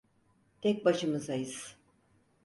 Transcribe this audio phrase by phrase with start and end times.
[0.61, 1.77] Tek başımızayız.